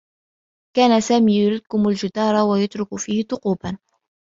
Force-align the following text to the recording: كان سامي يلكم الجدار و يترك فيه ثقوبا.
كان 0.75 1.01
سامي 1.01 1.39
يلكم 1.39 1.87
الجدار 1.89 2.35
و 2.49 2.55
يترك 2.55 2.95
فيه 2.95 3.23
ثقوبا. 3.23 3.77